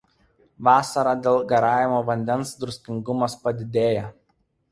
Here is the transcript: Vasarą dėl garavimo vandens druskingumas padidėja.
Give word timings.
Vasarą 0.67 1.11
dėl 1.27 1.35
garavimo 1.51 1.99
vandens 2.09 2.55
druskingumas 2.63 3.39
padidėja. 3.47 4.09